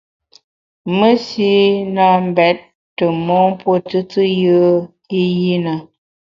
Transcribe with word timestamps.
Mesi 0.97 1.49
na 1.95 2.05
mbèt 2.27 2.57
tù 2.97 3.05
mon 3.25 3.45
mpuo 3.53 3.75
tùtù 3.89 4.21
yùe 4.41 4.67
i 5.19 5.21
yi 5.39 5.55
na. 5.65 5.73